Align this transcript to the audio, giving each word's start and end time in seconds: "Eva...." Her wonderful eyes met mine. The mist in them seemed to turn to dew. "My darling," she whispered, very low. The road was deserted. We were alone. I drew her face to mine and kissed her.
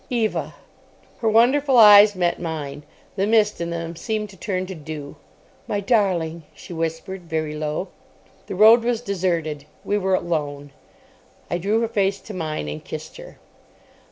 "Eva...." 0.09 0.55
Her 1.19 1.29
wonderful 1.29 1.77
eyes 1.77 2.15
met 2.15 2.41
mine. 2.41 2.81
The 3.15 3.27
mist 3.27 3.61
in 3.61 3.69
them 3.69 3.95
seemed 3.95 4.31
to 4.31 4.35
turn 4.35 4.65
to 4.65 4.73
dew. 4.73 5.15
"My 5.67 5.79
darling," 5.79 6.41
she 6.55 6.73
whispered, 6.73 7.29
very 7.29 7.53
low. 7.53 7.89
The 8.47 8.55
road 8.55 8.83
was 8.83 8.99
deserted. 9.01 9.65
We 9.85 9.99
were 9.99 10.15
alone. 10.15 10.71
I 11.51 11.59
drew 11.59 11.81
her 11.81 11.87
face 11.87 12.19
to 12.21 12.33
mine 12.33 12.67
and 12.67 12.83
kissed 12.83 13.17
her. 13.17 13.37